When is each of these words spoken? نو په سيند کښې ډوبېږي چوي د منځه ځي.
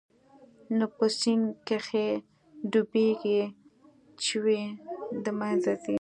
نو 0.77 0.85
په 0.95 1.05
سيند 1.19 1.45
کښې 1.67 2.07
ډوبېږي 2.71 3.41
چوي 4.25 4.61
د 5.23 5.25
منځه 5.39 5.71
ځي. 5.83 5.89